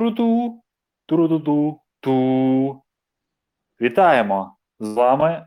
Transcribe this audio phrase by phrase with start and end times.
[0.00, 0.62] Тру-ту,
[1.06, 2.82] тру-ту-ту, ту.
[3.80, 4.56] Вітаємо!
[4.78, 5.46] З вами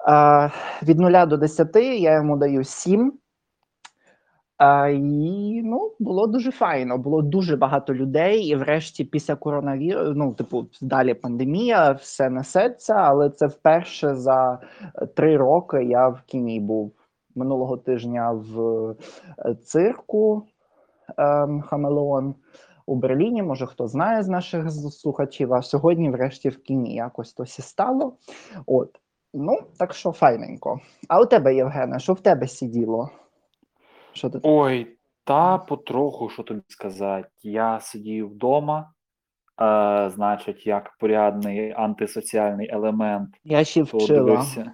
[0.09, 0.52] Е,
[0.83, 3.13] від 0 до 10 я йому даю 7.
[4.58, 6.97] А, і ну, було дуже файно.
[6.97, 13.30] Було дуже багато людей, і врешті після коронавірусу, ну, типу, далі пандемія, все несеться, але
[13.30, 14.59] це вперше за
[14.95, 16.91] е, три роки я в кіні був
[17.35, 18.59] минулого тижня в
[19.39, 20.44] е, цирку
[21.17, 22.35] ем, Хамелеон
[22.85, 23.44] у Берліні.
[23.44, 28.13] Може, хто знає з наших слухачів, а сьогодні, врешті, в кіні якось то стало.
[28.66, 29.00] От.
[29.34, 30.79] Ну, так що файненько.
[31.07, 33.09] А у тебе, Євгене, що в тебе сиділо?
[34.17, 37.29] Що ти Ой, та потроху, що тобі сказати.
[37.44, 38.91] Я сидів вдома,
[39.61, 44.19] е, значить, як порядний антисоціальний елемент, Я ще то вчила.
[44.19, 44.72] дивився.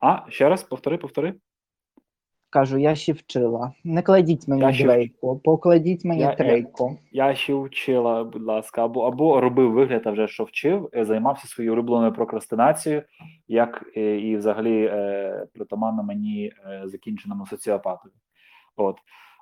[0.00, 1.34] А, ще раз, повтори, повтори.
[2.50, 3.72] Кажу, я ще вчила.
[3.84, 6.98] Не кладіть мені Я ще дрейку, покладіть мені Я- я- трейку.
[7.12, 11.48] Я ще вчила, будь ласка, або, або робив вигляд, а вже що вчив, е, займався
[11.48, 13.02] своєю улюбленою прокрастинацією,
[13.48, 18.12] як е, і взагалі е, притаманно мені е, закінченому соціопатові.
[18.78, 18.96] От.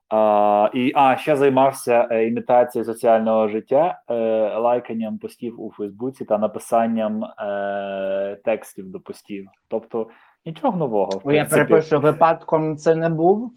[0.09, 4.15] А, і, а ще займався е, імітацією соціального життя, е,
[4.59, 9.49] лайканням постів у Фейсбуці та написанням е, текстів до постів.
[9.69, 10.09] Тобто
[10.47, 11.11] нічого нового.
[11.11, 11.51] в Я принципі.
[11.55, 13.53] перепрошую, випадком це не був.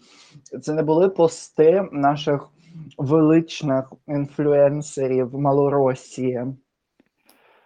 [0.62, 2.48] Це не були пости наших
[2.98, 6.44] величних інфлюенсерів Малоросії.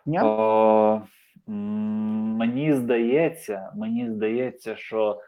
[0.06, 0.20] Ні?
[0.22, 1.02] О,
[1.46, 5.18] мені здається, мені здається, що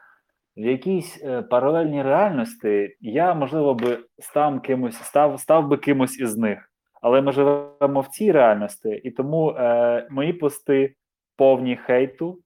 [0.56, 6.36] в якійсь е, паралельній реальності я, можливо, би став кимось, став, став би кимось із
[6.36, 6.70] них.
[7.02, 10.94] Але ми живемо в цій реальності, і тому е, мої пости
[11.36, 12.38] повні хейту,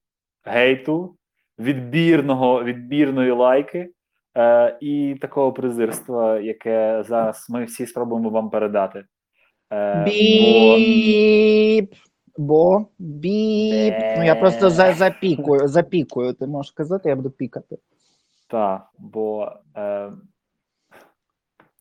[0.44, 1.16] гейту,
[1.59, 3.91] відбірного, відбірної лайки
[4.37, 9.04] е, і такого презирства, яке зараз ми всі спробуємо вам передати.
[9.72, 11.94] Е, Біп.
[12.37, 13.94] Бо біп.
[14.16, 16.32] Ну я просто за, запікую, запікую.
[16.32, 17.77] Ти можеш казати, я буду пікати.
[18.50, 20.11] Так, бо е,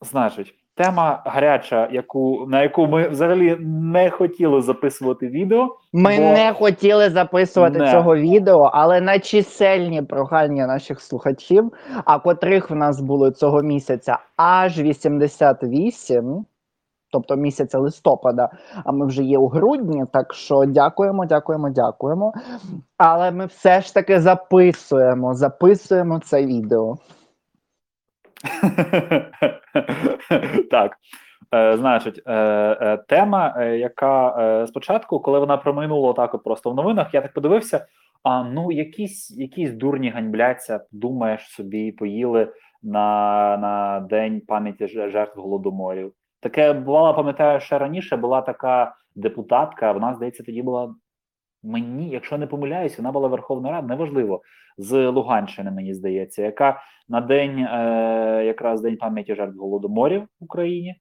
[0.02, 5.76] значить, тема гаряча, яку, на яку ми взагалі не хотіли записувати відео.
[5.94, 7.92] Ми Бо- не хотіли записувати Не.
[7.92, 11.72] цього відео, але на чисельні прохання наших слухачів,
[12.06, 16.46] а котрих в нас було цього місяця аж 88,
[17.12, 18.50] тобто місяця листопада,
[18.86, 20.06] а ми вже є у грудні.
[20.14, 22.34] Так що дякуємо, дякуємо, дякуємо.
[22.98, 26.98] Але ми все ж таки записуємо, записуємо це відео.
[30.72, 30.98] так.
[31.56, 32.34] Е, значить, е,
[32.82, 37.22] е, тема, е, яка е, спочатку, коли вона проминула так от просто в новинах, я
[37.22, 37.86] так подивився.
[38.24, 42.54] А ну, якісь, якісь дурні ганьбляться, думаєш собі, поїли
[42.84, 46.14] на, на день пам'яті жертв голодоморів.
[46.40, 49.92] Таке бувало, пам'ятаю, ще раніше була така депутатка.
[49.92, 50.96] Вона, здається, тоді була
[51.64, 54.42] мені, якщо не помиляюсь, вона була Верховна Рада, неважливо,
[54.78, 60.96] з Луганщини, мені здається, яка на день, е, якраз день пам'яті жертв голодоморів в Україні,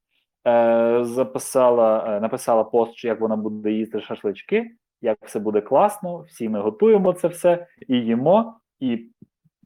[0.47, 4.71] е, записала, е, написала пост, як вона буде їсти шашлички,
[5.03, 8.55] як все буде класно, всі ми готуємо це все і їмо.
[8.81, 9.11] І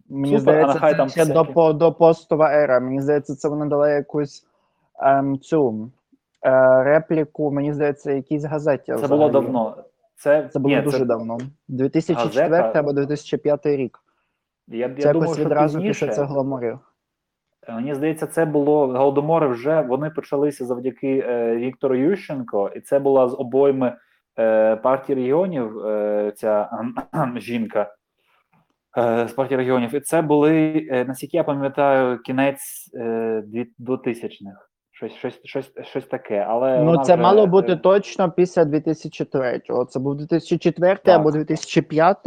[0.09, 1.79] Мені Супер, здається, нехай це там ще до, всякі.
[1.79, 2.81] до постова ера.
[2.81, 4.47] Мені здається, це вона дала якусь
[5.43, 5.91] цю
[6.47, 8.85] е, репліку, мені здається, якійсь газеті.
[8.87, 9.19] Це взагалі.
[9.19, 9.85] було давно.
[10.17, 11.39] Це, Це було ні, дуже давно.
[11.69, 12.79] 2004 Газета.
[12.79, 13.99] або 2005 рік.
[14.69, 16.07] Я, Це я думаю, що відразу пізніше.
[16.07, 16.79] після цих гламурів.
[17.69, 23.29] Мені здається, це було голодомори вже вони почалися завдяки е, Віктору Ющенко, і це була
[23.29, 23.97] з обойми
[24.39, 25.79] е, партії регіонів.
[25.87, 26.71] Е, ця
[27.37, 27.95] жінка
[28.99, 29.95] е, з партії регіонів.
[29.95, 33.45] І це були, е, наскільки я пам'ятаю, кінець е,
[33.79, 34.69] 2000-х.
[35.03, 36.47] Щось, щось, щось, щось таке.
[36.49, 39.85] Але Ну, це вже, мало е, бути точно після 2003-го.
[39.85, 41.21] Це був 2004 Так.
[41.21, 42.19] або 2005,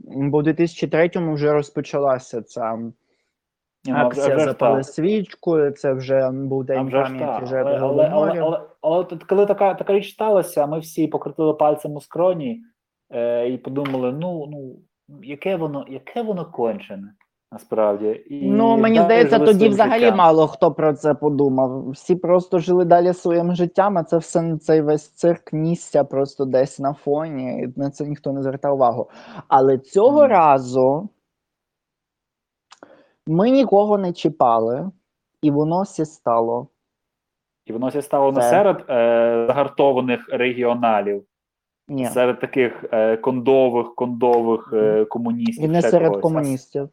[0.00, 2.78] бо в 2003-му вже розпочалася ця
[3.92, 4.84] акція вже «Запали так.
[4.84, 9.74] свічку», це вже був день вже пам'яті жертв Але, але, але, але, але коли така,
[9.74, 12.62] така річ сталася, ми всі покрутили пальцем у скроні
[13.10, 14.76] е, і подумали: ну, ну,
[15.22, 17.08] яке воно, яке воно кончене,
[17.52, 18.24] насправді.
[18.30, 20.18] І Ну, мені здається, тоді взагалі життям.
[20.18, 21.90] мало хто про це подумав.
[21.90, 26.78] Всі просто жили далі своїм життям, а це все цей весь цирк нісся просто десь
[26.78, 29.10] на фоні, і на це ніхто не звертав увагу.
[29.48, 30.30] Але цього Мгм.
[30.30, 31.08] разу
[33.26, 34.90] ми нікого не чіпали,
[35.42, 36.68] і воно сі стало.
[37.66, 41.24] І воно все стало Це- серед е, загартованих регіоналів,
[41.88, 45.64] Ні, серед таких е, кондових, кондових е, комуністів.
[45.64, 46.22] і не серед когось.
[46.22, 46.88] Комуністів.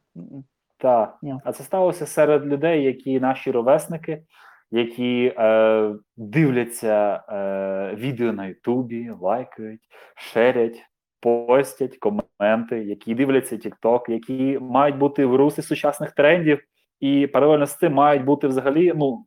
[0.77, 4.23] Так, а це сталося серед людей, які наші ровесники,
[4.71, 9.81] які е, дивляться е, відео на Ютубі, лайкають,
[10.15, 10.83] шерять,
[11.21, 16.59] постять коменти, які дивляться TikTok, які мають бути в руслі сучасних трендів,
[16.99, 19.25] і паралельно з цим мають бути взагалі ну.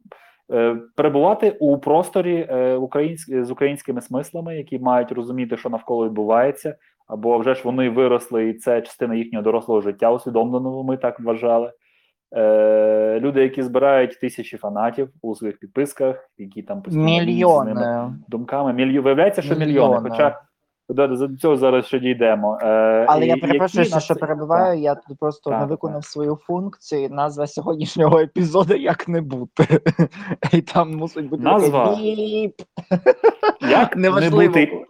[0.53, 6.77] Е, Перебувати у просторі е, українськ, з українськими смислами, які мають розуміти, що навколо відбувається,
[7.07, 11.73] або вже ж вони виросли, і це частина їхнього дорослого життя, усвідомленого, ми так вважали.
[12.37, 18.15] Е, люди, які збирають тисячі фанатів у своїх підписках, які там постійно діють з ними
[18.29, 18.73] думками.
[18.73, 19.03] Мільйо...
[19.03, 19.73] Виявляється, що мільйони.
[19.73, 20.11] Мільйони.
[20.11, 20.41] Хоча
[20.89, 22.59] до, до цього зараз ще дійдемо.
[22.63, 22.67] Е,
[23.09, 24.81] Але і- я які перепрошую, що, що перебиваю.
[24.81, 26.11] Я тут просто Так, не виконав так.
[26.11, 27.09] свою функцію.
[27.11, 29.67] Назва сьогоднішнього епізоду як не бути.
[30.53, 31.97] І там мусить бути Назва?
[31.97, 32.55] біп.
[33.71, 34.43] Як Неважливо.
[34.43, 34.87] не бути.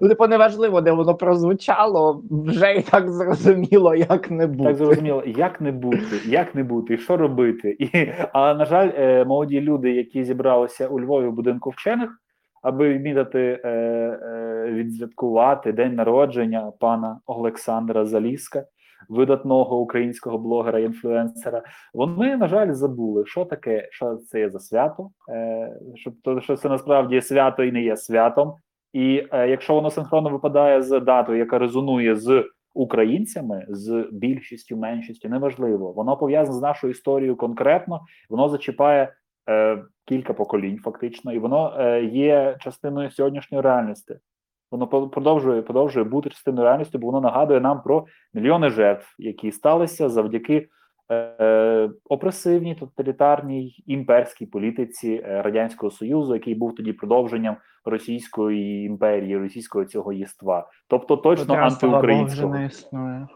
[0.00, 4.64] Ну, Типу, неважливо, де воно прозвучало, вже і так зрозуміло, як не бути.
[4.68, 7.76] Так зрозуміло, як не бути, як не бути, і що робити.
[7.78, 7.88] І,
[8.32, 12.10] але, на жаль, е, молоді люди, які зібралися у Львові в будинку вчених,
[12.64, 18.64] аби відмітити, е, е, відсвяткувати день народження пана Олександра Заліска,
[19.08, 21.62] видатного українського блогера і інфлюенсера,
[21.94, 26.56] вони, на жаль, забули, що таке, що це є за свято, е, що, то, що
[26.56, 28.54] це насправді свято і не є святом.
[28.92, 32.44] І е, якщо воно синхронно випадає з датою, яка резонує з
[32.74, 38.00] українцями, з більшістю, меншістю, неважливо, воно пов'язане з нашою історією конкретно,
[38.30, 39.12] воно зачіпає
[40.04, 44.16] кілька поколінь, фактично, і воно е, є частиною сьогоднішньої реальності.
[44.70, 50.08] Воно продовжує продовжує бути частиною реальності, бо воно нагадує нам про мільйони жертв, які сталися
[50.08, 50.68] завдяки
[51.10, 59.84] е, опресивній, тоталітарній імперській політиці е, радянського союзу, який був тоді продовженням Російської імперії, російського
[59.84, 62.54] цього єства, тобто точно Котра, слава Богу, вже антиукраїнського.
[62.54, 63.28] не існує.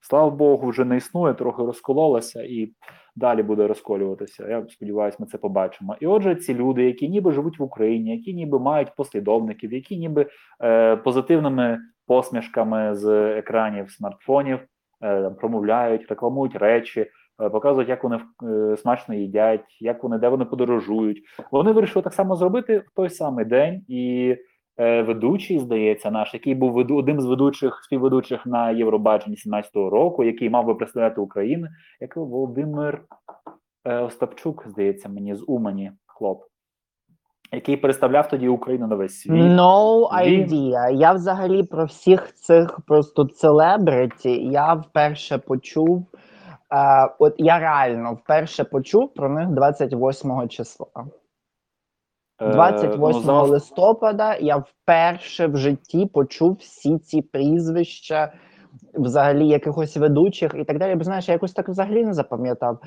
[0.00, 2.72] Слава Богу, вже не існує, трохи розкололася і
[3.16, 4.48] далі буде розколюватися.
[4.48, 5.96] Я сподіваюся, ми це побачимо.
[6.00, 10.26] І отже, ці люди, які ніби живуть в Україні, які ніби мають послідовників, які ніби
[10.62, 14.58] е, позитивними посмішками з екранів смартфонів
[15.02, 17.00] е, промовляють, рекламують речі,
[17.42, 21.22] е, показують, як вони е, смачно їдять, як вони де вони подорожують.
[21.50, 24.36] Вони вирішили так само зробити в той самий день і.
[24.78, 30.24] Е, Ведучий, здається, наш, який був веду одним з ведучих співведучих на Євробаченні 17-го року,
[30.24, 31.66] який мав би представляти Україну,
[32.00, 33.02] як Володимир
[33.84, 36.42] е, Остапчук, здається, мені з Умані, хлоп,
[37.52, 39.32] який представляв тоді Україну на весь світ.
[39.42, 46.06] No Він- Я взагалі про всіх цих просто целебриті я вперше почув.
[46.72, 50.86] Е, от я реально вперше почув про них 28 числа.
[52.40, 58.32] Е, 28 ну, листопада я вперше в житті почув всі ці прізвища,
[58.94, 60.94] взагалі якихось ведучих і так далі.
[60.94, 62.78] Бо знаєш, я якось так взагалі не запам'ятав.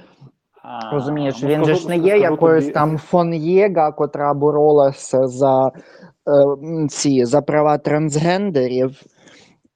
[0.63, 5.27] А, Розумієш, ну, він же ж не є якоюсь тобі- там фон Єга, котра боролася
[5.27, 5.71] за е,
[6.87, 9.01] ці за права трансгендерів.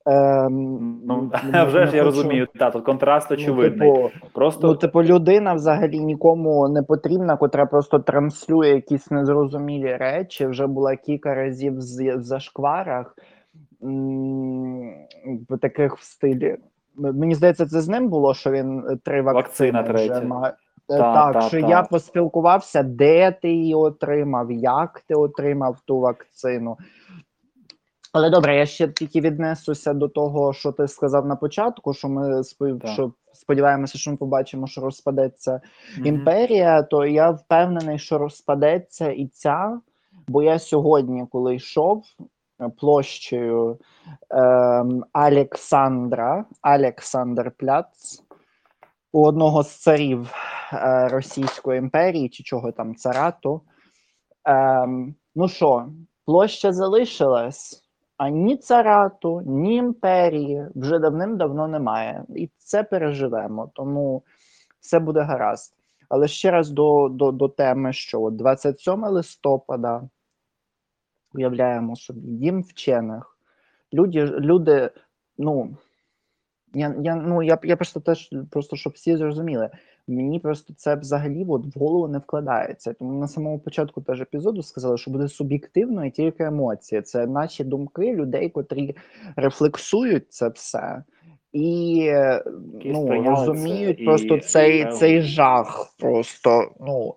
[0.06, 1.32] Ем, Ну,
[1.68, 3.92] вже ж я хочу- розумію, та тут контраст Ну, очевидний.
[3.92, 10.46] типу, Просто ну, типу, людина взагалі нікому не потрібна, котра просто транслює якісь незрозумілі речі.
[10.48, 11.82] Вже була кілька разів в
[12.24, 13.16] зашкварах
[15.50, 16.58] в таких в стилі.
[16.96, 20.54] Мені здається, це з ним було, що він три Вакцина вже має.
[20.90, 21.68] Е, Та, так, та, що та.
[21.68, 26.78] я поспілкувався, де ти її отримав, як ти отримав ту вакцину.
[28.14, 32.44] Але добре, я ще тільки віднесуся до того, що ти сказав на початку, що ми
[32.94, 35.62] що сподіваємося, що ми побачимо, що розпадеться
[35.98, 36.06] Мгм.
[36.06, 39.80] імперія, то я впевнений, що розпадеться і ця.
[40.28, 42.04] Бо я сьогодні, коли йшов
[42.62, 43.80] е, площею
[44.30, 48.24] ем, Александра, Александр Пляц,
[49.12, 50.34] у одного з царів
[50.74, 53.62] е, Російської імперії, чи чого там царату.
[54.46, 55.86] Ем, ну що,
[56.26, 57.83] площа залишилась,
[58.18, 62.26] а ні царату, ні імперії вже давним-давно немає.
[62.36, 64.24] І це переживемо, тому
[64.80, 65.76] все буде гаразд.
[66.10, 70.10] Але ще раз до, до, до теми, що от 27 листопада
[71.34, 73.38] уявляємо собі дім вчених.
[73.94, 74.92] Люди, люди
[75.38, 75.78] ну,
[76.74, 79.70] я, я, ну, я, я просто теж, просто щоб всі зрозуміли,
[80.08, 82.94] мені просто це взагалі от в голову не вкладається.
[82.94, 87.02] Тому на самому початку теж епізоду сказали, що буде суб'єктивно і тільки емоції.
[87.02, 88.96] Це наші думки людей, котрі
[89.36, 91.04] рефлексують це все.
[91.52, 92.12] І
[92.86, 95.00] ну, сприйняли це розуміють і просто цей, реагують.
[95.00, 95.94] цей жах.
[96.00, 97.16] Просто ну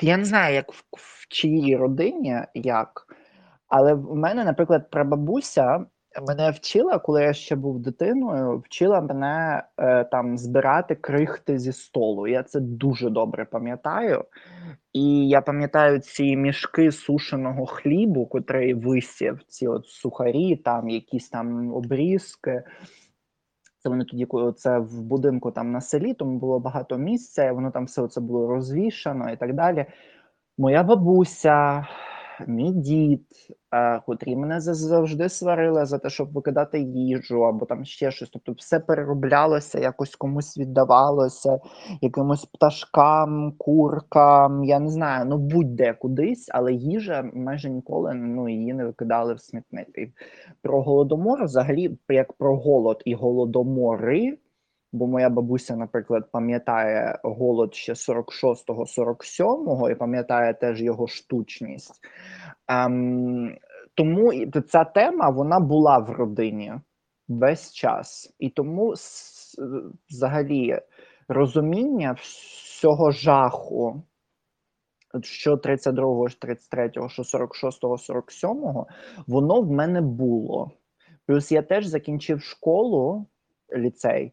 [0.00, 3.06] я не знаю, як в, в чиїй родині, як,
[3.68, 5.86] але в мене, наприклад, прабабуся
[6.20, 12.26] мене вчила, коли я ще був дитиною, вчила мене е, там збирати крихти зі столу.
[12.26, 14.24] Я це дуже добре пам'ятаю.
[14.92, 21.72] І я пам'ятаю ці мішки сушеного хлібу, котрий висів, ці от сухарі, там якісь там
[21.74, 22.62] обрізки.
[23.78, 27.70] Це вони тоді, це в будинку там на селі, тому було багато місця, і воно
[27.70, 29.86] там все це було розвішано і так далі.
[30.58, 31.86] Моя бабуся,
[32.46, 33.26] мій дід,
[33.74, 38.30] е, котрі мене за- завжди сварили за те, щоб викидати їжу або там ще щось.
[38.30, 41.58] Тобто все перероблялося, якось комусь віддавалося,
[42.00, 48.74] якимось пташкам, куркам, я не знаю, ну будь-де кудись, але їжа майже ніколи ну, її
[48.74, 49.88] не викидали в смітник.
[49.98, 50.12] І
[50.62, 54.38] про голодомор, взагалі, як про голод і голодомори.
[54.96, 62.00] Бо моя бабуся, наприклад, пам'ятає голод ще 46-го, 47-го і пам'ятає теж його штучність.
[62.68, 63.56] Ем,
[63.94, 64.32] тому
[64.68, 66.72] ця тема вона була в родині
[67.28, 68.34] весь час.
[68.38, 68.94] І тому
[70.10, 70.78] взагалі
[71.28, 74.02] розуміння всього жаху,
[75.22, 78.86] що 32-го, що 33-го, що 46-го, 47-го,
[79.26, 80.70] воно в мене було.
[81.26, 83.26] Плюс я теж закінчив школу,
[83.76, 84.32] ліцей,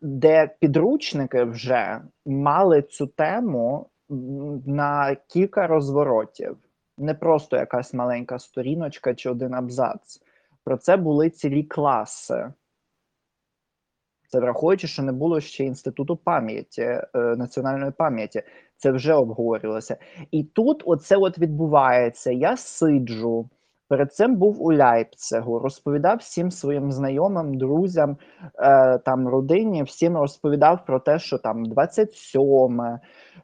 [0.00, 3.90] де підручники вже мали цю тему
[4.66, 6.56] на кілька розворотів.
[6.98, 10.22] Не просто якась маленька сторіночка чи один абзац.
[10.64, 12.52] Про це були цілі класи.
[14.28, 18.42] Це враховуючи, що не було ще інституту пам'яті, е, національної пам'яті.
[18.76, 19.96] Це вже обговорювалося.
[20.30, 22.30] І тут оце от відбувається.
[22.30, 23.48] Я сиджу.
[23.90, 28.16] Перед цим був у Ляйпцигу, розповідав всім своїм знайомим, друзям,
[28.58, 32.98] е, там родині, всім розповідав про те, що там 27,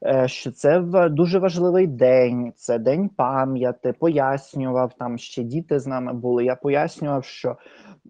[0.07, 3.93] е, що це в- дуже важливий день, це день пам'яті.
[4.01, 6.45] Пояснював там ще діти з нами були.
[6.45, 7.57] Я пояснював, що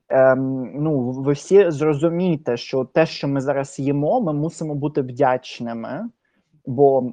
[0.09, 6.09] ем, ну, ви всі зрозумієте, що те, що ми зараз їмо, ми мусимо бути вдячними,
[6.67, 7.13] бо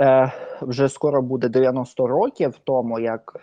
[0.00, 3.40] е, вже скоро буде 90 років тому, як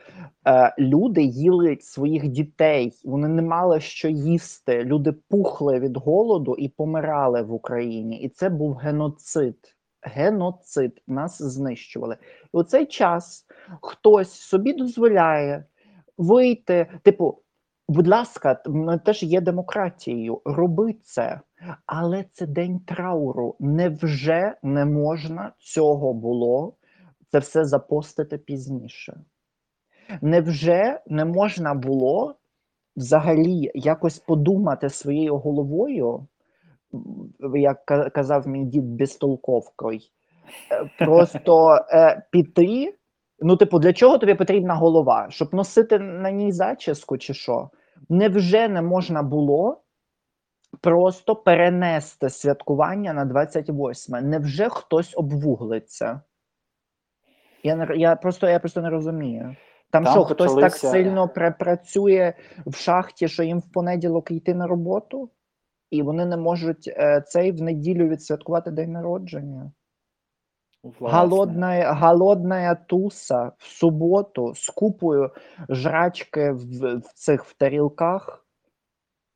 [0.48, 4.84] е, люди їли своїх дітей, вони не мали що їсти.
[4.84, 8.22] Люди пухли від голоду і помирали в Україні.
[8.22, 9.58] І це був геноцид.
[10.02, 12.18] Геноцид нас знищували.
[12.54, 13.46] І у цей час
[13.82, 15.66] хтось собі дозволяє
[16.18, 17.42] вийти, типу.
[17.88, 20.42] Будь ласка, ми теж є демократією.
[20.46, 21.42] Роби це,
[21.86, 23.56] але це день трауру.
[23.60, 26.76] Невже не можна цього було
[27.32, 29.20] це все запостити пізніше?
[30.22, 32.36] Невже не можна було
[32.96, 36.28] взагалі якось подумати своєю головою,
[37.56, 40.00] як казав мій дід безтолковкою,
[40.72, 42.96] е, просто е, піти?
[43.40, 45.28] Ну, типу, для чого тобі потрібна голова?
[45.30, 47.70] Щоб носити на ній зачіску, чи що?
[48.10, 49.82] Невже не можна було
[50.82, 54.30] просто перенести святкування на 28?
[54.30, 56.22] Невже хтось обвуглиться?
[57.64, 59.56] Я не я просто я просто не розумію.
[59.92, 61.30] Там, Там що хтось так сильно
[61.60, 62.34] працює
[62.66, 65.30] в шахті, що їм в понеділок йти на роботу,
[65.92, 69.72] і вони не можуть е, цей в неділю відсвяткувати день народження.
[70.84, 71.20] Власне.
[71.20, 75.32] Голодная, голодная туса в суботу з купою
[75.70, 78.45] жрачки в, в цих в тарілках,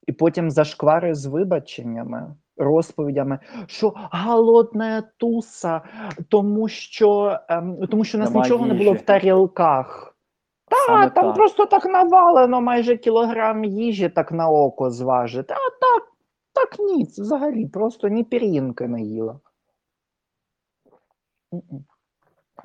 [0.10, 2.36] і потім зашквари з вибаченнями.
[2.58, 5.82] розповідями, що голодна туса,
[6.30, 9.06] тому що, ем, тому що у нас Нема нічого не було в їжі.
[9.06, 10.16] тарілках.
[10.88, 11.36] Саме там так.
[11.36, 15.54] просто так навалено майже кілограм їжі так на око зважити.
[15.54, 16.04] А так,
[16.54, 19.40] так ніц, взагалі, просто ні пір'їнки не їла.
[21.54, 21.86] М-м.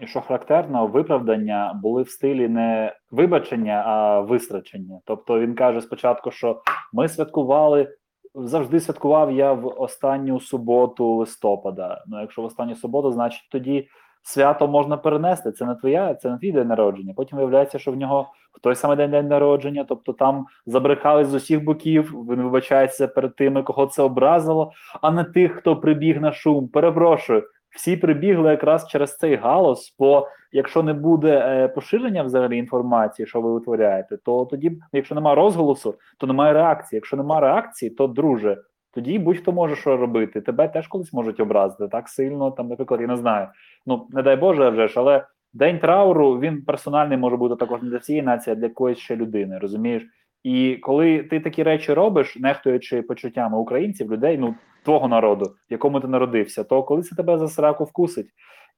[0.00, 5.00] І що характерно, виправдання були в стилі не вибачення, а висрачення.
[5.04, 7.88] Тобто він каже спочатку, що ми святкували.
[8.34, 12.04] Завжди святкував я в останню суботу листопада.
[12.06, 13.88] Ну, якщо в останню суботу, значить тоді
[14.22, 15.52] свято можна перенести.
[15.52, 17.14] Це не твоя, це не твій день народження.
[17.16, 21.34] Потім виявляється, що в нього в той самий день день народження, тобто там забрехали з
[21.34, 22.26] усіх боків.
[22.30, 26.68] Він вибачається перед тими, кого це образило, а не тих, хто прибіг на шум.
[26.68, 27.42] Перепрошую.
[27.74, 29.94] Всі прибігли якраз через цей галас.
[29.98, 35.36] Бо якщо не буде е, поширення взагалі інформації, що ви витворяєте, то тоді, якщо немає
[35.36, 36.96] розголосу, то немає реакції.
[36.96, 38.58] Якщо немає реакції, то друже,
[38.94, 40.40] тоді будь-хто може що робити.
[40.40, 42.50] Тебе теж колись можуть образити так сильно.
[42.50, 43.48] Там, наприклад, я не знаю.
[43.86, 47.90] Ну не дай Боже, вже ж, але день трауру він персональний може бути також не
[47.90, 49.58] для всієї нації, а для якоїсь ще людини.
[49.58, 50.02] Розумієш?
[50.44, 56.00] І коли ти такі речі робиш, нехтуючи почуттями українців, людей, ну твого народу, в якому
[56.00, 58.26] ти народився, то коли це тебе за сраку вкусить,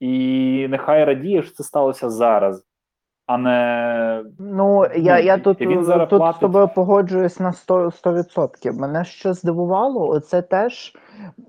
[0.01, 2.65] і нехай радієш, це сталося зараз,
[3.27, 7.91] а не Ну, я, Ну, я тут, він зараз тут з тобою погоджуюсь на 100%.
[8.37, 8.73] 100%.
[8.73, 10.93] Мене що здивувало, це теж.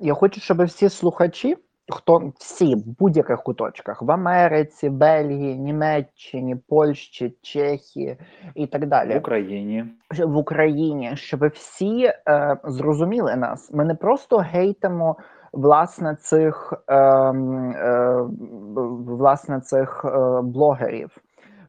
[0.01, 1.57] Я хочу, щоб всі слухачі,
[1.89, 8.17] хто всі в будь-яких куточках в Америці, Бельгії, Німеччині, Польщі, Чехії
[8.55, 9.13] і так далі.
[9.13, 9.85] в Україні.
[10.25, 13.73] в Україні, щоб всі е, зрозуміли нас.
[13.73, 15.15] Ми не просто гейтимо
[15.53, 18.25] власне цих е, е,
[19.07, 21.17] власне цих е, блогерів.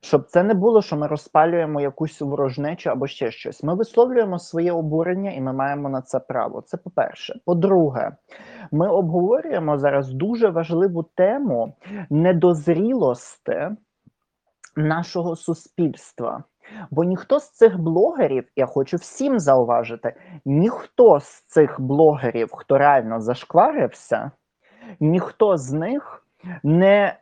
[0.01, 3.63] Щоб це не було, що ми розпалюємо якусь ворожнечу або ще щось.
[3.63, 6.63] Ми висловлюємо своє обурення, і ми маємо на це право.
[6.63, 7.41] Це по-перше.
[7.45, 8.17] По-друге,
[8.73, 11.77] ми обговорюємо зараз дуже важливу тему
[12.11, 13.69] недозрілості
[14.77, 16.45] нашого суспільства.
[16.91, 23.21] Бо ніхто з цих блогерів, я хочу всім зауважити, ніхто з цих блогерів, хто реально
[23.21, 24.31] зашкварився,
[25.01, 26.25] ніхто з них
[26.63, 27.17] не,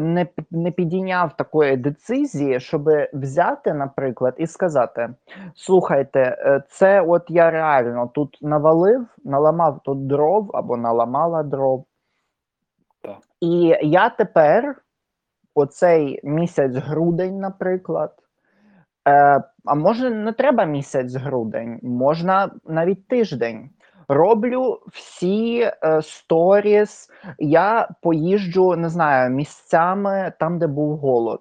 [0.00, 5.08] не, не підійняв такої децизії, щоб взяти, наприклад, і сказати:
[5.54, 11.84] слухайте, е, це от я реально тут навалив, наламав тут дров або наламала дров.
[13.02, 13.18] Так.
[13.40, 14.76] І я тепер,
[15.54, 18.14] оцей місяць грудень, наприклад.
[19.08, 23.70] Е, а може не треба місяць грудень, можна навіть тиждень.
[24.12, 27.10] Роблю всі е, сторіс.
[27.38, 31.40] Я поїжджу, не знаю, місцями там, де був голод.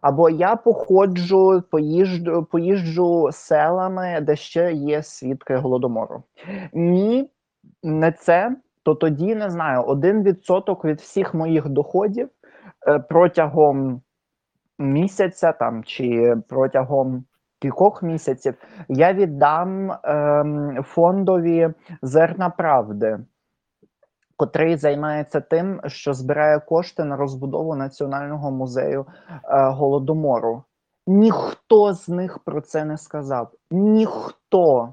[0.00, 6.22] Або я походжу, поїжджу, поїжджу селами, де ще є свідки голодомору.
[6.72, 7.30] Ні,
[7.82, 12.28] не це, то тоді не знаю, один відсоток від всіх моїх доходів
[12.88, 14.02] е, протягом
[14.78, 17.24] місяця там чи протягом
[17.60, 18.54] кількох місяців
[18.88, 23.18] я віддам ем, фондові зерна правди,
[24.36, 30.62] котрий займається тим, що збирає кошти на розбудову Національного музею е, голодомору.
[31.06, 33.50] Ніхто з них про це не сказав.
[33.70, 34.92] Ніхто.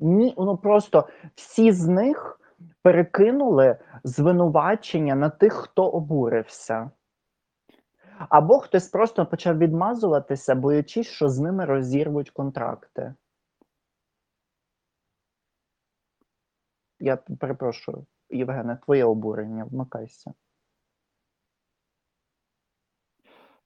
[0.00, 2.40] Ні, ну просто всі з них
[2.82, 6.90] перекинули звинувачення на тих, хто обурився.
[8.18, 13.14] Або хтось просто почав відмазуватися, боячись, що з ними розірвуть контракти.
[17.00, 20.34] Я перепрошую, Євгене, твоє обурення, вмикайся.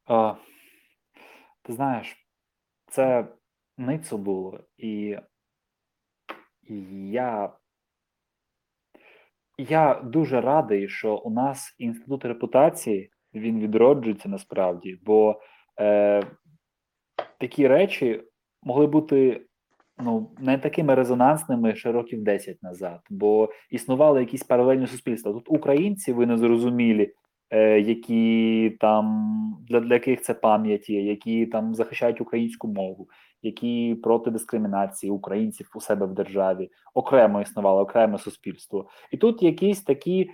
[0.07, 0.35] А,
[1.63, 2.27] ти знаєш,
[2.87, 3.29] це
[3.79, 5.19] ницо було, і
[7.11, 7.57] я,
[9.59, 15.41] я дуже радий, що у нас інститут репутації він відроджується насправді, бо
[15.81, 16.23] е,
[17.39, 18.23] такі речі
[18.63, 19.47] могли бути
[19.99, 25.33] ну, не такими резонансними ще років 10 назад, бо існували якісь паралельні суспільства.
[25.33, 27.13] Тут українці, ви не зрозумілі,
[27.51, 29.29] е, які там
[29.69, 33.09] для, для яких це пам'яті, які там захищають українську мову,
[33.43, 38.89] які проти дискримінації українців у себе в державі, окремо існувало окреме суспільство.
[39.11, 40.31] І тут якісь такі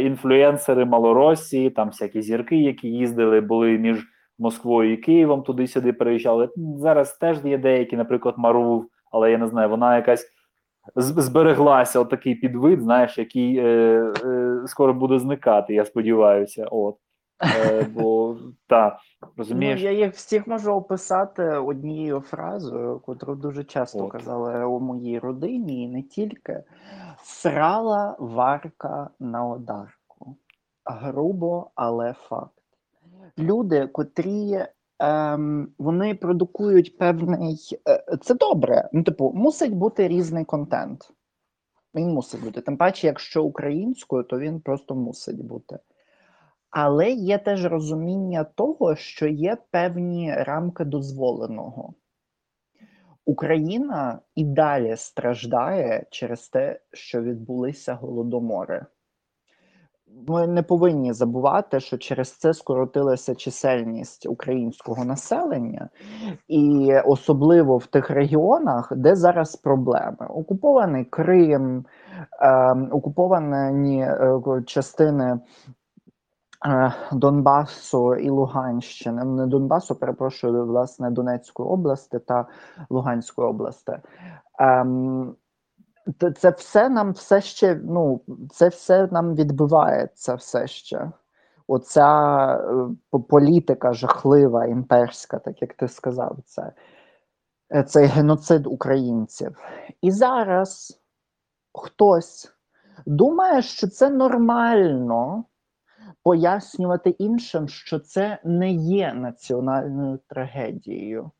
[0.00, 4.06] інфлюенсери Малоросії, там всякі зірки, які їздили, були між
[4.38, 6.48] Москвою і Києвом, туди-сюди переїжджали.
[6.76, 10.26] Зараз теж є деякі, наприклад, Марув, але я не знаю, вона якась
[10.96, 13.64] збереглася, отакий підвид, знаєш, який е,
[14.24, 16.66] е, скоро буде зникати, я сподіваюся.
[16.70, 16.96] От.
[17.42, 18.98] Е, бо та
[19.36, 24.12] Ну, я їх всіх можу описати однією фразою, котру дуже часто От.
[24.12, 26.62] казали у моїй родині, і не тільки.
[27.22, 30.36] Срала варка на одарку.
[30.84, 32.52] Грубо, але факт.
[33.38, 34.66] Люди, котрі
[34.98, 37.58] ем, вони продукують певний.
[37.88, 38.88] е, Це добре.
[38.92, 41.10] Ну, типу, мусить бути різний контент.
[41.94, 42.60] Він мусить бути.
[42.60, 45.78] Тим паче, якщо українською, то він просто мусить бути.
[46.78, 51.94] Але є теж розуміння того, що є певні рамки дозволеного.
[53.24, 58.86] Україна і далі страждає через те, що відбулися голодомори.
[60.28, 65.88] Ми не повинні забувати, що через це скоротилася чисельність українського населення,
[66.48, 71.84] і особливо в тих регіонах, де зараз проблеми: окупований Крим,
[72.40, 74.06] е, окуповані
[74.66, 75.38] частини
[77.12, 82.46] Донбасу і Луганщини, не Донбасу, перепрошую, власне, Донецької області та
[82.90, 83.92] Луганської області.
[84.58, 85.36] Ем,
[86.36, 91.10] це все нам все ще, ну, це все нам відбувається все ще.
[91.68, 92.08] Оця
[93.14, 96.72] е, політика жахлива, імперська, так як ти сказав, це,
[97.74, 99.58] е, цей геноцид українців.
[100.00, 101.00] І зараз
[101.72, 102.52] хтось
[103.06, 105.44] думає, що це нормально
[106.26, 111.30] пояснювати іншим, що це не є національною трагедією,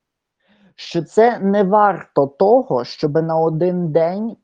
[0.75, 4.37] що це не варто того, щоб на один день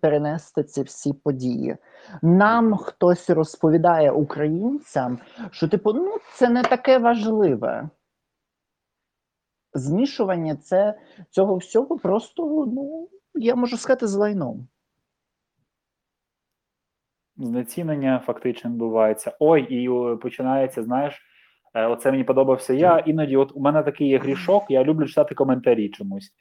[0.00, 1.76] перенести ці всі події.
[2.22, 5.18] Нам хтось розповідає українцям,
[5.50, 7.88] що типу, ну це не таке важливе.
[9.74, 10.98] Змішування це
[11.30, 14.68] цього всього просто, ну, я можу сказати, з лайном.
[17.38, 19.36] Знецінення фактично відбувається.
[19.40, 21.22] Ой, і починається, знаєш,
[21.74, 22.74] е, оце мені подобався.
[22.74, 26.32] Я іноді, от у мене такий є грішок, я люблю читати коментарі чомусь.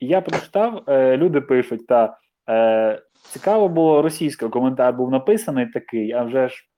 [0.00, 6.12] І я прочитав, е, люди пишуть, та е, цікаво було російською, коментар був написаний такий,
[6.12, 6.68] а вже ж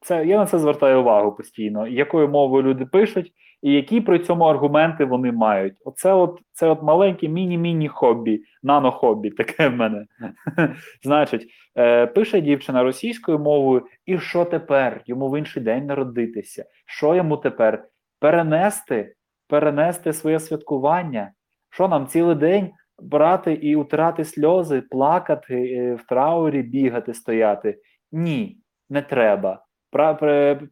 [0.00, 3.32] це я на це звертаю увагу постійно, якою мовою люди пишуть,
[3.62, 5.74] і які при цьому аргументи вони мають.
[5.84, 10.06] Оце от це от маленьке міні-міні хобі, нано-хобі, таке в мене.
[11.02, 11.46] Значить,
[11.78, 15.02] е, пише дівчина російською мовою, і що тепер?
[15.06, 16.64] Йому в інший день народитися.
[16.86, 17.84] Що йому тепер?
[18.20, 19.14] Перенести,
[19.48, 21.32] перенести своє святкування.
[21.70, 22.70] Що нам цілий день
[23.02, 27.78] брати і утирати сльози, плакати, е, в траурі бігати, стояти?
[28.12, 28.58] Ні,
[28.90, 29.62] не треба.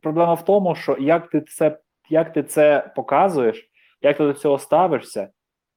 [0.03, 1.79] Проблема в тому, що як ти це,
[2.15, 3.71] як ти це показуєш,
[4.03, 5.29] як ти до цього ставишся,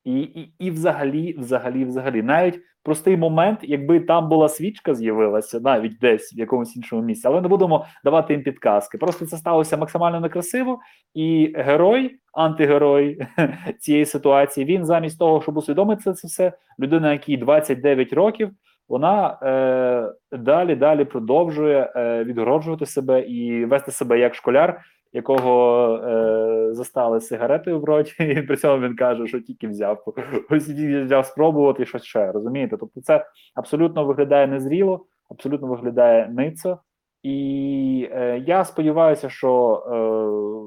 [0.03, 5.99] і, і, і взагалі, взагалі, взагалі, навіть простий момент, якби там була свічка, з'явилася навіть
[5.99, 8.97] десь в якомусь іншому місці, але не будемо давати їм підказки.
[8.97, 10.79] Просто це сталося максимально некрасиво,
[11.13, 13.27] і герой, антигерой
[13.79, 18.49] цієї ситуації, він замість того, щоб усвідомити це все, людина, якій 29 років,
[18.89, 24.81] вона е, далі далі продовжує е, відгороджувати себе і вести себе як школяр,
[25.17, 30.03] якого е, застали з сигаретою в роті, і при цьому він каже, що тільки взяв
[30.49, 32.31] ось взяв спробувати щось ще.
[32.31, 32.77] Розумієте?
[32.77, 33.25] Тобто, це
[33.55, 36.79] абсолютно виглядає незріло, абсолютно виглядає ницо.
[37.23, 39.83] І е, я сподіваюся, що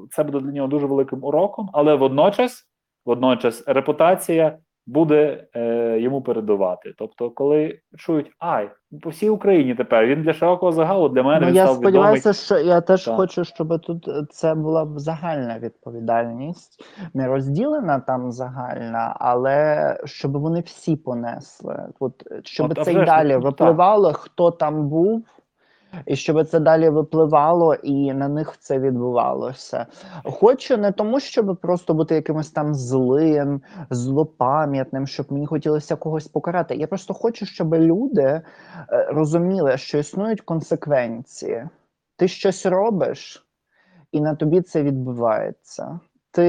[0.05, 2.69] е, це буде для нього дуже великим уроком, але водночас,
[3.05, 4.59] водночас, репутація
[4.91, 6.95] буде е, йому передавати.
[6.99, 8.71] Тобто, коли чують, ай,
[9.03, 11.93] по всій Україні тепер він для широкого загалу для мене Ну, він я став відомий.
[11.93, 13.17] сподіваюся, що я теж Так.
[13.17, 20.37] хочу, щоб тут е, це була б загальна відповідальність, не розділена там загальна, але щоб
[20.37, 21.89] вони всі понесли.
[22.01, 23.45] От щоб От, а це вже й ж, далі ну, так.
[23.45, 25.25] випливало, хто там був.
[26.07, 29.87] І щоб це далі випливало, і на них це відбувалося.
[30.25, 36.75] Хочу не тому, щоб просто бути якимось там злим, злопам'ятним, щоб мені хотілося когось покарати.
[36.75, 38.43] Я просто хочу, щоб люди е,
[38.89, 41.69] розуміли, що існують консеквенції.
[42.17, 43.47] Ти щось робиш,
[44.13, 46.01] і на тобі це відбувається.
[46.33, 46.47] Ти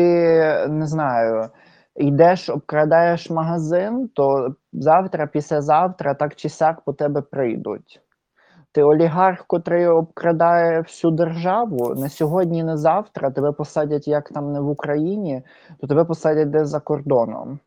[0.70, 1.50] не знаю.
[1.96, 8.02] Йдеш, обкрадаєш магазин, то завтра, післязавтра, так чи сяк по тебе прийдуть.
[8.74, 14.60] Ти олігарх, котрий обкрадає всю державу, не сьогодні, не завтра тебе посадять як там не
[14.60, 15.42] в Україні,
[15.80, 17.60] то тебе посадять десь за кордоном.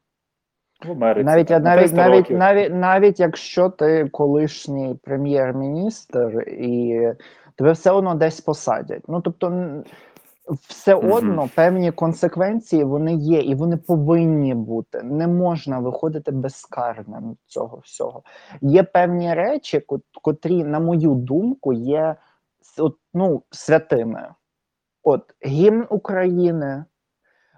[0.85, 1.25] в Америці.
[1.25, 7.01] Навіть на навіть навіть, навіть навіть якщо ти колишній прем'єр-міністр, і
[7.57, 9.03] тебе все одно десь посадять.
[9.09, 9.67] Ну тобто,
[10.49, 15.03] все одно певні консеквенції вони є, і вони повинні бути.
[15.03, 18.23] Не можна виходити безкарним від цього всього.
[18.61, 19.87] Є певні речі,
[20.23, 22.17] котрі, на мою думку, є
[22.79, 24.35] от, ну, святими.
[25.03, 26.85] От гімн України,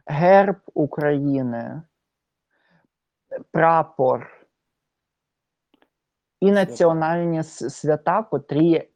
[0.07, 1.83] герб України,
[3.51, 4.27] прапор
[6.41, 8.89] і національні свята, котрі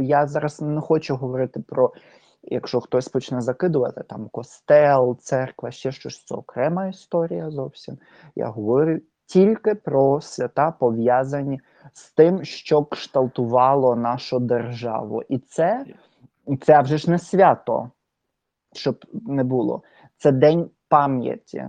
[0.00, 1.92] я зараз не хочу говорити про,
[2.50, 7.98] якщо хтось почне закидувати там костел, церква, ще щось це окрема історія зовсім.
[8.36, 11.60] Я говорю тільки про свята пов'язані
[11.92, 15.22] з тим, що кшталтувало нашу державу.
[15.28, 15.84] І це,
[16.60, 17.90] це вже ж не свято,
[18.72, 19.82] щоб не було.
[20.16, 21.64] Це день пам'яті.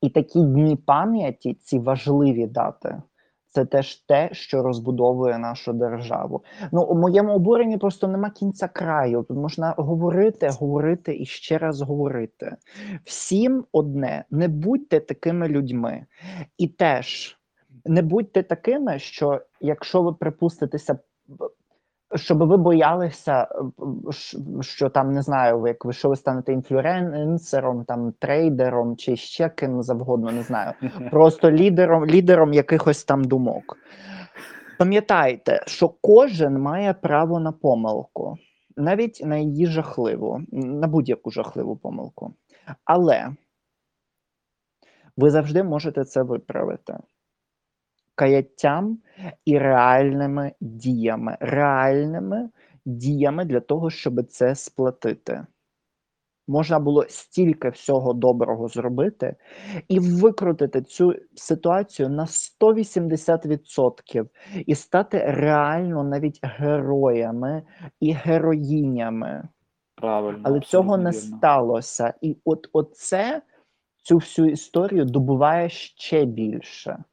[0.00, 3.02] І такі дні пам'яті, ці важливі дати,
[3.50, 6.44] це теж те, що розбудовує нашу державу.
[6.72, 9.24] Ну у моєму обуренні просто нема кінця краю.
[9.28, 12.56] Тут можна говорити, говорити і ще раз говорити.
[13.04, 16.06] Всім одне, не будьте такими людьми,
[16.58, 17.38] і теж
[17.84, 20.98] не будьте такими, що якщо ви припуститеся
[22.14, 23.48] щоб ви боялися,
[24.60, 29.82] що там не знаю, як ви що ви станете інфлюенсером, там трейдером чи ще ким
[29.82, 30.72] завгодно, не знаю,
[31.10, 33.76] просто лідером, лідером якихось там думок.
[34.78, 38.36] Пам'ятайте, що кожен має право на помилку,
[38.76, 42.34] навіть на її жахливу, на будь-яку жахливу помилку.
[42.84, 43.28] Але
[45.16, 46.98] ви завжди можете це виправити
[48.20, 48.98] каяттям
[49.44, 52.50] і реальними діями, реальними
[52.84, 55.46] діями для того, щоб це сплатити.
[56.48, 59.36] Можна було стільки всього доброго зробити
[59.88, 64.28] і викрутити цю ситуацію на 180%
[64.66, 67.62] і стати реально навіть героями
[68.00, 69.48] і героїнями.
[69.94, 71.12] Правильно, але цього не вірно.
[71.12, 72.14] сталося.
[72.20, 73.42] І от оце
[74.02, 77.04] цю всю історію добуває ще більше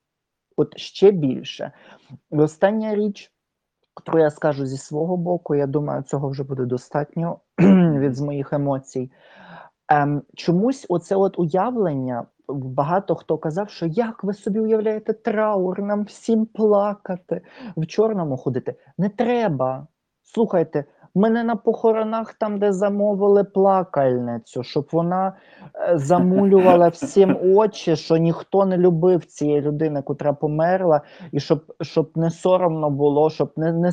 [0.58, 1.72] от ще більше.
[2.32, 3.32] І остання річ,
[4.08, 7.40] яку я скажу зі свого боку, я думаю, цього вже буде достатньо
[8.00, 9.12] від з моїх емоцій.
[9.90, 12.26] Ем, Чомусь оце от уявлення.
[12.50, 17.42] Багато хто казав, що як ви собі уявляєте траур, нам всім плакати,
[17.78, 18.76] в чорному ходити.
[18.98, 19.88] Не треба.
[20.24, 20.86] Слухайте,
[21.18, 25.34] Мене на похоронах, там, де замовили плакальницю, щоб вона
[25.76, 31.02] е, замулювала всім очі, що ніхто не любив цієї людини, котра померла,
[31.32, 33.92] і щоб щоб не соромно було, щоб не не,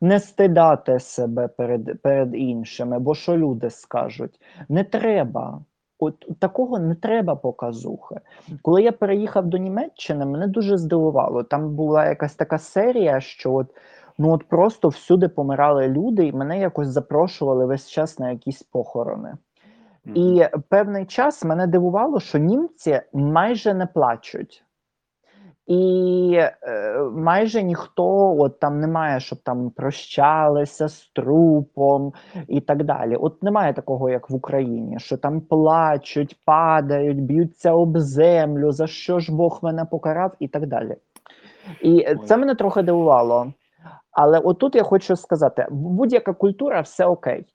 [0.00, 2.98] не стидати себе перед перед іншими.
[2.98, 4.40] Бо що люди скажуть?
[4.68, 5.60] Не треба.
[5.98, 8.14] От такого не треба показухи.
[8.62, 11.42] Коли я переїхав до Німеччини, мене дуже здивувало.
[11.42, 13.66] Там була якась така серія, що от
[14.18, 19.34] ну от просто всюди помирали люди, і мене якось запрошували весь час на якісь похорони.
[20.06, 24.64] І певний час мене дивувало, що німці майже не плачуть.
[25.66, 32.12] І е, майже ніхто от там немає, щоб там прощалися з трупом
[32.48, 33.16] і так далі.
[33.16, 39.20] От немає такого, як в Україні, що там плачуть, падають, б'ються об землю, за що
[39.20, 40.96] ж Бог мене покарав, і так далі.
[41.82, 42.16] І Ой.
[42.24, 43.52] це мене трохи дивувало.
[44.14, 47.46] Але отут я хочу сказати: будь-яка культура все окей.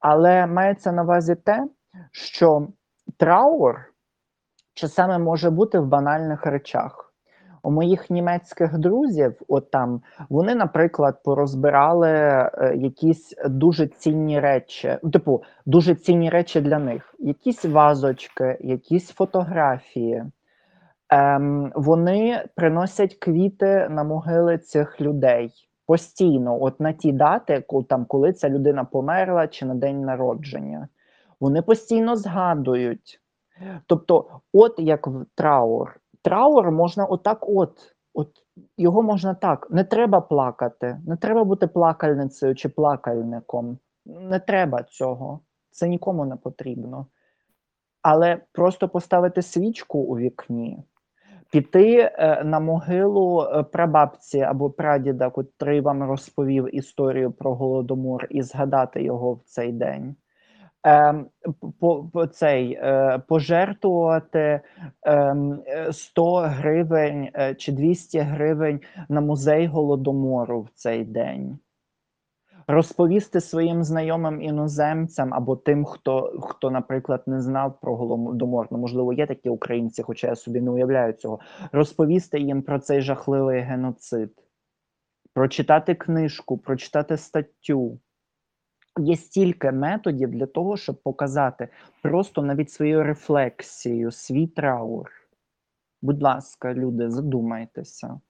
[0.00, 1.68] Але мається на увазі те,
[2.12, 2.68] що
[3.16, 3.80] траур
[4.74, 7.08] часами може бути в банальних речах.
[7.64, 15.42] У моїх німецьких друзів, от там, вони, наприклад, порозбирали е, якісь дуже цінні речі, типу,
[15.66, 20.24] дуже цінні речі для них, якісь вазочки, якісь фотографії.
[21.08, 25.52] Ем, Вони приносять квіти на могили цих людей
[25.92, 30.88] постійно, от на ті дати, там, коли ця людина померла чи на день народження,
[31.40, 33.20] вони постійно згадують.
[33.86, 36.00] Тобто, от як в траур.
[36.22, 38.28] Траур можна отак, от, от
[38.76, 39.70] його можна так.
[39.70, 43.78] Не треба плакати, не треба бути плакальницею чи плакальником.
[44.06, 45.40] Не треба цього.
[45.70, 47.06] Це нікому не потрібно.
[48.02, 50.82] Але просто поставити свічку у вікні
[51.52, 58.42] піти е, на могилу е, прабабці або прадіда, котрий вам розповів історію про голодомор, і
[58.42, 60.16] згадати його в цей день.
[60.84, 61.26] Ем,
[61.80, 64.60] по, по цей е, пожертвувати
[65.90, 71.58] 100 ем, гривень чи 200 гривень на музей голодомору в цей день
[72.66, 79.12] розповісти своїм знайомим іноземцям або тим, хто, хто, наприклад, не знав про голодомор, ну, можливо,
[79.12, 81.40] є такі українці, хоча я собі не уявляю цього,
[81.72, 84.30] розповісти їм про цей жахливий геноцид,
[85.34, 87.98] прочитати книжку, прочитати статтю.
[88.98, 91.68] Є стільки методів для того, щоб показати
[92.02, 95.10] просто навіть свою рефлексію, свій траур.
[96.02, 98.20] Будь ласка, люди, задумайтеся.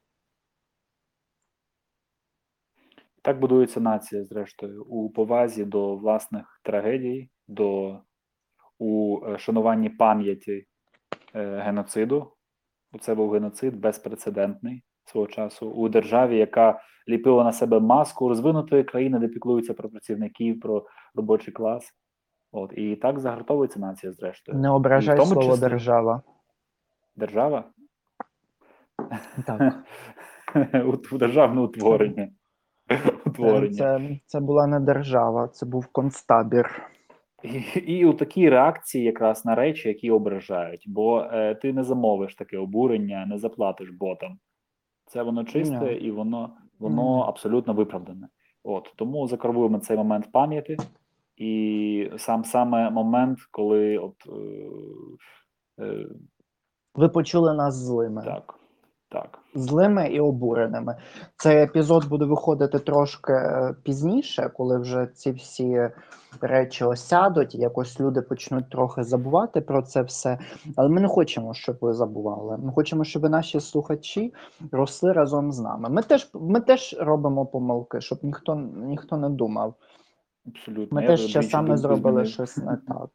[3.23, 7.99] Так будується нація, зрештою, у повазі до власних трагедій, до
[8.79, 10.67] у е, шануванні пам'яті
[11.35, 12.33] е, геноциду.
[13.01, 19.19] Це був геноцид безпрецедентний свого часу у державі, яка ліпила на себе маску розвинутої країни,
[19.19, 21.93] де піклуються про працівників, про робочий клас.
[22.53, 24.59] От і так загартовується нація, зрештою.
[24.59, 26.23] Не ображай тому слово числі- держава.
[27.17, 27.65] Держава
[29.47, 29.85] Так.
[31.13, 32.29] у державне утворення.
[33.27, 33.77] Утворення.
[33.77, 36.83] Це, це була не держава, це був концтабір.
[37.43, 42.35] І, і у такій реакції якраз на речі, які ображають, бо е, ти не замовиш
[42.35, 44.39] таке обурення, не заплатиш ботам.
[45.07, 45.93] Це воно чисте Ні.
[45.93, 48.29] і воно, воно абсолютно виправдане.
[48.65, 50.77] От тому закарбуємо цей момент пам'яті,
[51.37, 56.07] і сам саме момент, коли от е, е,
[56.95, 58.23] Ви почули нас злими.
[58.23, 58.55] так,
[59.13, 59.39] так.
[59.55, 60.97] Злими і обуреними.
[61.37, 65.91] Цей епізод буде виходити трошки е, пізніше, коли вже ці всі
[66.41, 70.39] речі осядуть, і якось люди почнуть трохи забувати про це все.
[70.77, 72.57] Але ми не хочемо, щоб ви забували.
[72.57, 74.35] Ми хочемо, щоб наші слухачі
[74.73, 75.89] росли разом з нами.
[75.89, 79.75] Ми теж, ми теж робимо помилки, щоб ніхто, ніхто не думав.
[80.47, 80.97] Абсолютно.
[80.97, 82.33] Ми Я теж часами зробили змінив.
[82.33, 83.09] щось не так.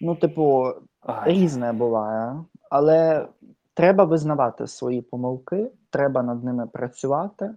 [0.00, 3.28] Ну, типу, Ай, різне буває, але
[3.74, 7.54] треба визнавати свої помилки, треба над ними працювати.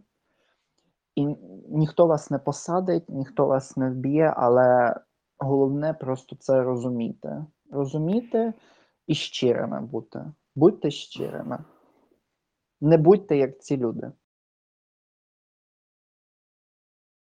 [1.15, 1.25] І
[1.69, 4.95] ніхто вас не посадить, ніхто вас не вб'є, але
[5.39, 7.45] головне просто це розуміти.
[7.71, 8.53] Розуміти
[9.07, 10.25] і щирими бути.
[10.55, 11.63] Будьте щирими.
[12.81, 14.11] Не будьте як ці люди.